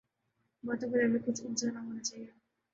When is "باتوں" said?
0.63-0.89